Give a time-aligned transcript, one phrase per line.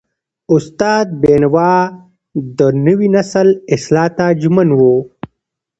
[0.55, 1.73] استاد بینوا
[2.57, 4.81] د نوي نسل اصلاح ته ژمن و.